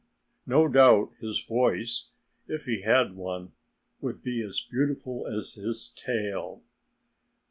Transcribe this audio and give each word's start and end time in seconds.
No 0.47 0.67
doubt 0.67 1.11
his 1.19 1.45
voice 1.45 2.07
if 2.47 2.65
he 2.65 2.81
had 2.81 3.13
one 3.15 3.51
would 3.99 4.23
be 4.23 4.41
as 4.41 4.59
beautiful 4.59 5.27
as 5.27 5.53
his 5.53 5.89
tail." 5.95 6.63